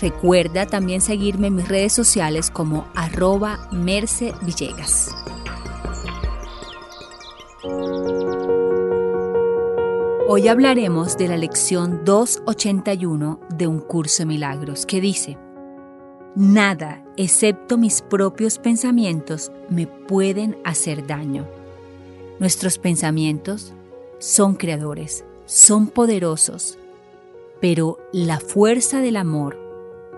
Recuerda 0.00 0.66
también 0.66 1.00
seguirme 1.00 1.48
en 1.48 1.56
mis 1.56 1.68
redes 1.68 1.92
sociales 1.92 2.50
como 2.50 2.86
arroba 2.94 3.68
Merce 3.72 4.32
Villegas. 4.42 5.14
Hoy 10.28 10.46
hablaremos 10.46 11.16
de 11.16 11.26
la 11.26 11.36
lección 11.36 12.04
281 12.04 13.40
de 13.56 13.66
Un 13.66 13.80
Curso 13.80 14.22
de 14.22 14.26
Milagros, 14.26 14.84
que 14.86 15.00
dice, 15.00 15.38
Nada, 16.36 17.02
excepto 17.16 17.78
mis 17.78 18.02
propios 18.02 18.58
pensamientos, 18.58 19.50
me 19.70 19.86
pueden 19.86 20.56
hacer 20.64 21.06
daño. 21.06 21.48
Nuestros 22.38 22.78
pensamientos 22.78 23.72
son 24.18 24.54
creadores, 24.54 25.24
son 25.46 25.88
poderosos, 25.88 26.78
pero 27.60 27.98
la 28.12 28.38
fuerza 28.38 29.00
del 29.00 29.16
amor 29.16 29.67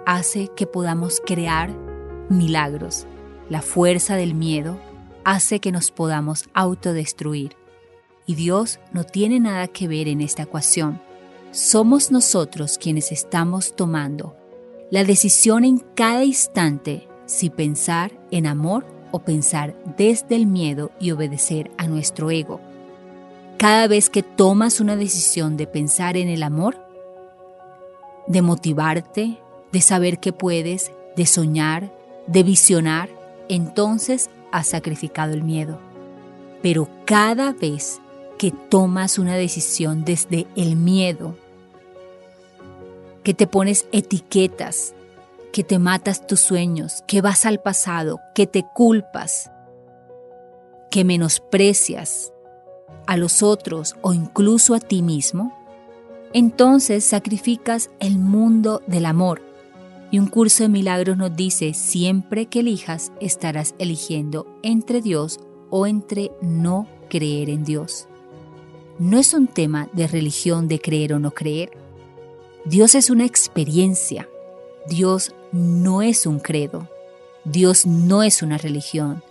hace 0.07 0.49
que 0.57 0.67
podamos 0.67 1.21
crear 1.25 1.71
milagros. 2.29 3.07
La 3.49 3.63
fuerza 3.63 4.17
del 4.17 4.35
miedo 4.35 4.79
hace 5.25 5.61
que 5.61 5.73
nos 5.73 5.91
podamos 5.91 6.49
autodestruir. 6.55 7.57
Y 8.27 8.35
Dios 8.35 8.79
no 8.93 9.05
tiene 9.05 9.41
nada 9.41 9.69
que 9.69 9.89
ver 9.89 10.09
en 10.09 10.21
esta 10.21 10.45
ecuación. 10.45 11.01
Somos 11.51 12.11
nosotros 12.11 12.79
quienes 12.79 13.11
estamos 13.11 13.75
tomando 13.75 14.37
la 14.91 15.05
decisión 15.05 15.65
en 15.65 15.79
cada 15.79 16.25
instante 16.25 17.09
si 17.27 17.49
pensar 17.49 18.11
en 18.33 18.47
amor 18.47 18.85
o 19.13 19.21
pensar 19.21 19.77
desde 19.97 20.35
el 20.35 20.47
miedo 20.47 20.91
y 20.99 21.13
obedecer 21.13 21.71
a 21.79 21.87
nuestro 21.87 22.31
ego. 22.31 22.61
Cada 23.57 23.87
vez 23.87 24.11
que 24.11 24.23
tomas 24.23 24.81
una 24.81 24.97
decisión 24.97 25.57
de 25.57 25.69
pensar 25.69 26.17
en 26.17 26.29
el 26.29 26.43
amor, 26.43 26.77
de 28.27 28.43
motivarte, 28.43 29.39
de 29.73 29.81
saber 29.81 30.19
que 30.19 30.33
puedes, 30.33 30.93
de 31.17 31.27
soñar, 31.27 31.93
de 32.27 32.43
visionar, 32.43 33.09
entonces 33.49 34.31
has 34.53 34.69
sacrificado 34.69 35.33
el 35.33 35.43
miedo. 35.43 35.79
Pero 36.63 36.89
cada 37.05 37.53
vez 37.53 38.01
que 38.39 38.51
tomas 38.51 39.19
una 39.19 39.37
decisión 39.37 40.05
desde 40.05 40.47
el 40.57 40.77
miedo, 40.77 41.37
que 43.23 43.35
te 43.35 43.47
pones 43.47 43.87
etiquetas, 43.93 44.95
que 45.53 45.65
te 45.65 45.79
matas 45.79 46.27
tus 46.27 46.41
sueños, 46.41 47.03
que 47.07 47.21
vas 47.21 47.45
al 47.45 47.61
pasado, 47.61 48.21
que 48.35 48.47
te 48.47 48.65
culpas, 48.75 49.51
que 50.91 51.05
menosprecias 51.05 52.33
a 53.07 53.17
los 53.17 53.43
otros 53.43 53.97
o 54.03 54.13
incluso 54.13 54.75
a 54.75 54.81
ti 54.81 55.03
mismo, 55.03 55.57
entonces 56.33 57.05
sacrificas 57.05 57.91
el 57.99 58.19
mundo 58.19 58.83
del 58.87 59.07
amor 59.07 59.50
y 60.11 60.19
un 60.19 60.27
curso 60.27 60.65
de 60.65 60.69
milagros 60.69 61.17
nos 61.17 61.35
dice, 61.37 61.73
siempre 61.75 62.47
que 62.47 62.61
elijas, 62.61 63.13
estarás 63.21 63.75
eligiendo 63.79 64.47
entre 64.63 65.01
Dios 65.01 65.39
o 65.71 65.87
entre 65.87 66.33
no 66.43 66.89
creer 67.09 67.49
en 67.49 67.65
Dios. 67.65 68.09
No 68.99 69.19
es 69.19 69.33
un 69.35 69.47
tema 69.47 69.89
de 69.93 70.07
religión 70.07 70.69
de 70.69 70.81
creer 70.81 71.15
o 71.15 71.19
no 71.19 71.31
creer. 71.31 71.71
Dios 72.65 72.95
es 72.95 73.09
una 73.09 73.25
experiencia. 73.25 74.29
Dios 74.89 75.35
no 75.53 76.03
es 76.03 76.27
un 76.27 76.39
credo. 76.39 76.89
Dios 77.45 77.87
no 77.87 78.23
es 78.23 78.43
una 78.43 78.59
religión. 78.59 79.23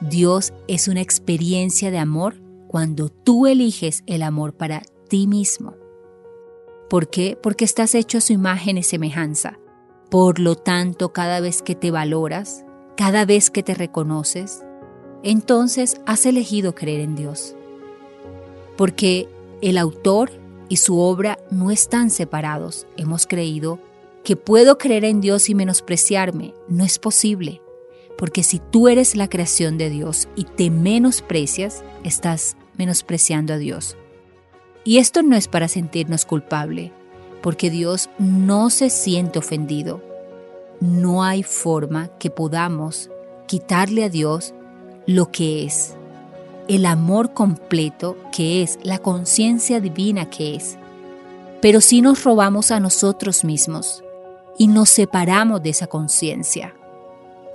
Dios 0.00 0.52
es 0.68 0.86
una 0.86 1.00
experiencia 1.00 1.90
de 1.90 1.98
amor 1.98 2.36
cuando 2.68 3.08
tú 3.08 3.46
eliges 3.46 4.04
el 4.06 4.22
amor 4.22 4.52
para 4.52 4.82
ti 5.08 5.26
mismo. 5.26 5.74
¿Por 6.90 7.08
qué? 7.08 7.38
Porque 7.42 7.64
estás 7.64 7.94
hecho 7.94 8.18
a 8.18 8.20
su 8.20 8.32
imagen 8.32 8.78
y 8.78 8.82
semejanza. 8.82 9.58
Por 10.10 10.38
lo 10.38 10.54
tanto, 10.54 11.12
cada 11.12 11.40
vez 11.40 11.62
que 11.62 11.74
te 11.74 11.90
valoras, 11.90 12.64
cada 12.96 13.24
vez 13.24 13.50
que 13.50 13.62
te 13.62 13.74
reconoces, 13.74 14.62
entonces 15.22 16.00
has 16.06 16.26
elegido 16.26 16.74
creer 16.74 17.00
en 17.00 17.16
Dios. 17.16 17.56
Porque 18.76 19.28
el 19.62 19.78
autor 19.78 20.30
y 20.68 20.76
su 20.76 20.98
obra 21.00 21.38
no 21.50 21.70
están 21.70 22.10
separados. 22.10 22.86
Hemos 22.96 23.26
creído 23.26 23.80
que 24.22 24.36
puedo 24.36 24.78
creer 24.78 25.04
en 25.04 25.20
Dios 25.20 25.48
y 25.48 25.54
menospreciarme. 25.54 26.54
No 26.68 26.84
es 26.84 26.98
posible. 26.98 27.60
Porque 28.16 28.42
si 28.42 28.60
tú 28.60 28.88
eres 28.88 29.16
la 29.16 29.28
creación 29.28 29.78
de 29.78 29.90
Dios 29.90 30.28
y 30.36 30.44
te 30.44 30.70
menosprecias, 30.70 31.84
estás 32.02 32.56
menospreciando 32.76 33.54
a 33.54 33.58
Dios. 33.58 33.96
Y 34.84 34.98
esto 34.98 35.22
no 35.22 35.36
es 35.36 35.48
para 35.48 35.68
sentirnos 35.68 36.24
culpable, 36.24 36.92
porque 37.46 37.70
Dios 37.70 38.10
no 38.18 38.70
se 38.70 38.90
siente 38.90 39.38
ofendido. 39.38 40.02
No 40.80 41.22
hay 41.22 41.44
forma 41.44 42.08
que 42.18 42.28
podamos 42.28 43.08
quitarle 43.46 44.02
a 44.02 44.08
Dios 44.08 44.52
lo 45.06 45.30
que 45.30 45.64
es, 45.64 45.94
el 46.66 46.84
amor 46.84 47.34
completo 47.34 48.16
que 48.32 48.64
es, 48.64 48.80
la 48.82 48.98
conciencia 48.98 49.78
divina 49.78 50.28
que 50.28 50.56
es. 50.56 50.76
Pero 51.62 51.80
si 51.80 52.00
nos 52.00 52.24
robamos 52.24 52.72
a 52.72 52.80
nosotros 52.80 53.44
mismos 53.44 54.02
y 54.58 54.66
nos 54.66 54.90
separamos 54.90 55.62
de 55.62 55.70
esa 55.70 55.86
conciencia, 55.86 56.74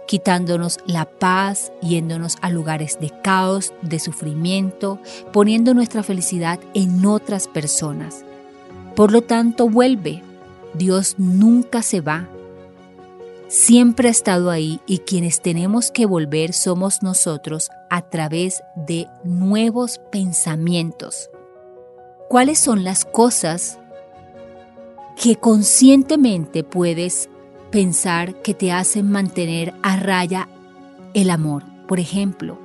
quitándonos 0.07 0.79
la 0.85 1.03
paz, 1.03 1.73
yéndonos 1.81 2.37
a 2.39 2.49
lugares 2.49 2.97
de 3.01 3.11
caos, 3.21 3.73
de 3.81 3.99
sufrimiento, 3.99 4.99
poniendo 5.33 5.73
nuestra 5.73 6.01
felicidad 6.01 6.61
en 6.73 7.05
otras 7.05 7.49
personas 7.49 8.23
por 8.95 9.11
lo 9.11 9.21
tanto, 9.21 9.69
vuelve. 9.69 10.21
Dios 10.73 11.15
nunca 11.17 11.81
se 11.81 12.01
va. 12.01 12.29
Siempre 13.47 14.07
ha 14.07 14.11
estado 14.11 14.49
ahí 14.49 14.79
y 14.85 14.99
quienes 14.99 15.41
tenemos 15.41 15.91
que 15.91 16.05
volver 16.05 16.53
somos 16.53 17.03
nosotros 17.03 17.69
a 17.89 18.01
través 18.01 18.63
de 18.75 19.07
nuevos 19.25 19.99
pensamientos. 20.11 21.29
¿Cuáles 22.29 22.59
son 22.59 22.85
las 22.85 23.03
cosas 23.03 23.77
que 25.21 25.35
conscientemente 25.35 26.63
puedes 26.63 27.29
pensar 27.71 28.41
que 28.41 28.53
te 28.53 28.71
hacen 28.71 29.11
mantener 29.11 29.73
a 29.83 29.97
raya 29.97 30.47
el 31.13 31.29
amor? 31.29 31.63
Por 31.89 31.99
ejemplo, 31.99 32.57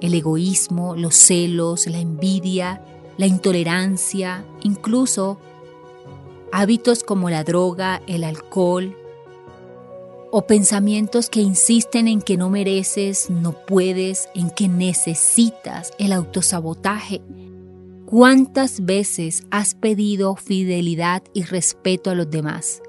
el 0.00 0.14
egoísmo, 0.14 0.96
los 0.96 1.14
celos, 1.14 1.86
la 1.86 1.98
envidia, 1.98 2.82
la 3.20 3.26
intolerancia, 3.26 4.46
incluso 4.62 5.38
hábitos 6.52 7.04
como 7.04 7.28
la 7.28 7.44
droga, 7.44 8.00
el 8.06 8.24
alcohol, 8.24 8.96
o 10.30 10.46
pensamientos 10.46 11.28
que 11.28 11.40
insisten 11.40 12.08
en 12.08 12.22
que 12.22 12.38
no 12.38 12.48
mereces, 12.48 13.28
no 13.28 13.52
puedes, 13.52 14.30
en 14.34 14.48
que 14.48 14.68
necesitas 14.68 15.92
el 15.98 16.14
autosabotaje. 16.14 17.20
¿Cuántas 18.06 18.86
veces 18.86 19.44
has 19.50 19.74
pedido 19.74 20.34
fidelidad 20.36 21.22
y 21.34 21.42
respeto 21.42 22.08
a 22.08 22.14
los 22.14 22.30
demás, 22.30 22.80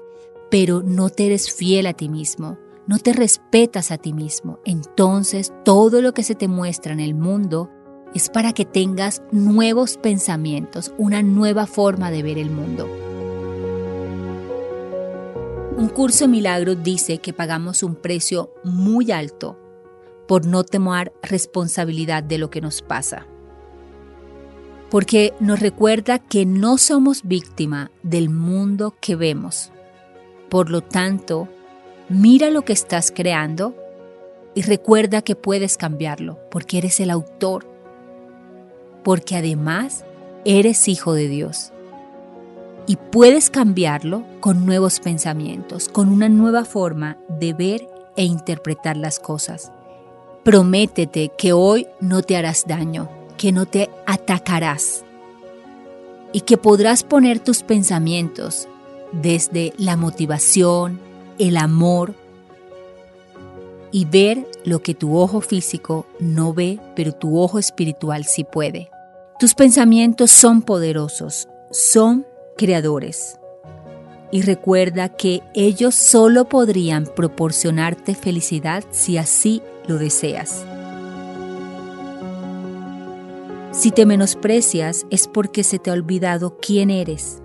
pero 0.50 0.82
no 0.82 1.10
te 1.10 1.26
eres 1.26 1.52
fiel 1.52 1.86
a 1.86 1.92
ti 1.92 2.08
mismo? 2.08 2.56
No 2.86 2.98
te 2.98 3.12
respetas 3.12 3.90
a 3.90 3.98
ti 3.98 4.14
mismo. 4.14 4.60
Entonces 4.64 5.52
todo 5.62 6.00
lo 6.00 6.14
que 6.14 6.22
se 6.22 6.34
te 6.34 6.48
muestra 6.48 6.94
en 6.94 7.00
el 7.00 7.14
mundo 7.14 7.68
es 8.14 8.28
para 8.28 8.52
que 8.52 8.64
tengas 8.64 9.22
nuevos 9.30 9.96
pensamientos, 9.96 10.92
una 10.98 11.22
nueva 11.22 11.66
forma 11.66 12.10
de 12.10 12.22
ver 12.22 12.38
el 12.38 12.50
mundo. 12.50 12.88
Un 15.76 15.88
curso 15.88 16.24
de 16.24 16.28
milagros 16.28 16.82
dice 16.82 17.18
que 17.18 17.32
pagamos 17.32 17.82
un 17.82 17.96
precio 17.96 18.52
muy 18.62 19.10
alto 19.10 19.58
por 20.28 20.46
no 20.46 20.64
tomar 20.64 21.12
responsabilidad 21.22 22.22
de 22.22 22.38
lo 22.38 22.50
que 22.50 22.60
nos 22.60 22.82
pasa. 22.82 23.26
Porque 24.90 25.32
nos 25.40 25.60
recuerda 25.60 26.18
que 26.18 26.44
no 26.44 26.76
somos 26.76 27.22
víctima 27.24 27.90
del 28.02 28.28
mundo 28.28 28.94
que 29.00 29.16
vemos. 29.16 29.72
Por 30.50 30.70
lo 30.70 30.82
tanto, 30.82 31.48
mira 32.10 32.50
lo 32.50 32.62
que 32.62 32.74
estás 32.74 33.10
creando 33.10 33.74
y 34.54 34.62
recuerda 34.62 35.22
que 35.22 35.34
puedes 35.34 35.78
cambiarlo 35.78 36.38
porque 36.50 36.78
eres 36.78 37.00
el 37.00 37.10
autor. 37.10 37.71
Porque 39.02 39.36
además 39.36 40.04
eres 40.44 40.88
hijo 40.88 41.14
de 41.14 41.28
Dios 41.28 41.72
y 42.86 42.96
puedes 42.96 43.50
cambiarlo 43.50 44.24
con 44.40 44.66
nuevos 44.66 45.00
pensamientos, 45.00 45.88
con 45.88 46.08
una 46.08 46.28
nueva 46.28 46.64
forma 46.64 47.16
de 47.28 47.52
ver 47.52 47.88
e 48.16 48.24
interpretar 48.24 48.96
las 48.96 49.18
cosas. 49.18 49.72
Prométete 50.44 51.30
que 51.38 51.52
hoy 51.52 51.86
no 52.00 52.22
te 52.22 52.36
harás 52.36 52.64
daño, 52.66 53.08
que 53.36 53.52
no 53.52 53.66
te 53.66 53.90
atacarás 54.06 55.04
y 56.32 56.40
que 56.40 56.56
podrás 56.56 57.04
poner 57.04 57.38
tus 57.38 57.62
pensamientos 57.62 58.68
desde 59.12 59.72
la 59.76 59.96
motivación, 59.96 60.98
el 61.38 61.56
amor 61.56 62.14
y 63.92 64.06
ver 64.06 64.48
lo 64.64 64.82
que 64.82 64.94
tu 64.94 65.16
ojo 65.16 65.40
físico 65.40 66.06
no 66.18 66.54
ve, 66.54 66.80
pero 66.96 67.12
tu 67.12 67.38
ojo 67.38 67.58
espiritual 67.58 68.24
sí 68.24 68.42
puede. 68.42 68.91
Tus 69.42 69.56
pensamientos 69.56 70.30
son 70.30 70.62
poderosos, 70.62 71.48
son 71.72 72.24
creadores. 72.56 73.40
Y 74.30 74.42
recuerda 74.42 75.08
que 75.08 75.42
ellos 75.52 75.96
solo 75.96 76.48
podrían 76.48 77.06
proporcionarte 77.06 78.14
felicidad 78.14 78.84
si 78.92 79.18
así 79.18 79.60
lo 79.88 79.98
deseas. 79.98 80.64
Si 83.72 83.90
te 83.90 84.06
menosprecias 84.06 85.06
es 85.10 85.26
porque 85.26 85.64
se 85.64 85.80
te 85.80 85.90
ha 85.90 85.94
olvidado 85.94 86.58
quién 86.60 86.88
eres. 86.88 87.42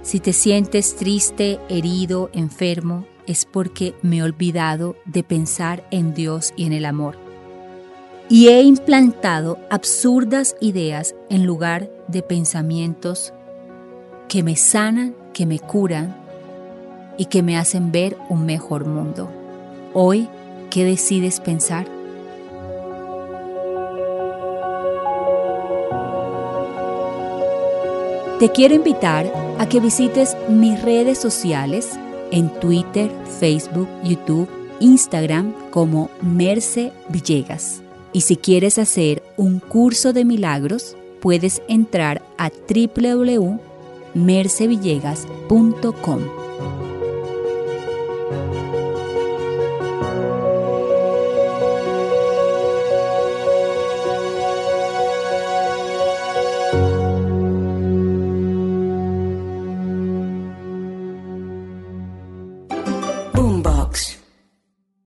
Si 0.00 0.20
te 0.20 0.32
sientes 0.32 0.96
triste, 0.96 1.60
herido, 1.68 2.30
enfermo, 2.32 3.04
es 3.26 3.44
porque 3.44 3.94
me 4.00 4.16
he 4.16 4.22
olvidado 4.22 4.96
de 5.04 5.22
pensar 5.22 5.86
en 5.90 6.14
Dios 6.14 6.54
y 6.56 6.64
en 6.64 6.72
el 6.72 6.86
amor. 6.86 7.27
Y 8.30 8.48
he 8.48 8.62
implantado 8.62 9.58
absurdas 9.70 10.54
ideas 10.60 11.14
en 11.30 11.46
lugar 11.46 11.90
de 12.08 12.22
pensamientos 12.22 13.32
que 14.28 14.42
me 14.42 14.54
sanan, 14.54 15.16
que 15.32 15.46
me 15.46 15.58
curan 15.58 16.14
y 17.16 17.24
que 17.24 17.42
me 17.42 17.56
hacen 17.56 17.90
ver 17.90 18.18
un 18.28 18.44
mejor 18.44 18.86
mundo. 18.86 19.30
Hoy, 19.94 20.28
¿qué 20.68 20.84
decides 20.84 21.40
pensar? 21.40 21.86
Te 28.38 28.50
quiero 28.50 28.74
invitar 28.74 29.32
a 29.58 29.68
que 29.68 29.80
visites 29.80 30.36
mis 30.48 30.80
redes 30.82 31.18
sociales 31.18 31.98
en 32.30 32.50
Twitter, 32.60 33.10
Facebook, 33.40 33.88
YouTube, 34.04 34.48
Instagram 34.80 35.54
como 35.70 36.10
Merce 36.20 36.92
Villegas. 37.08 37.82
Y 38.12 38.22
si 38.22 38.36
quieres 38.36 38.78
hacer 38.78 39.22
un 39.36 39.60
curso 39.60 40.12
de 40.12 40.24
milagros, 40.24 40.96
puedes 41.20 41.62
entrar 41.68 42.22
a 42.38 42.50
www 42.50 43.68
mercevillegas.com. 44.14 46.47